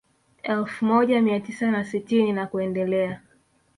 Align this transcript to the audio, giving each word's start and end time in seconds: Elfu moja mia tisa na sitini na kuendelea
Elfu 0.43 0.85
moja 0.85 1.21
mia 1.21 1.39
tisa 1.39 1.71
na 1.71 1.83
sitini 1.85 2.31
na 2.33 2.47
kuendelea 2.47 3.21